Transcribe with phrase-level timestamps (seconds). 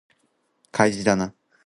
[0.71, 1.35] 開示だな